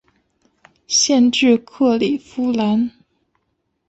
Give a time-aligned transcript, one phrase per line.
[0.87, 2.89] 县治克里夫兰。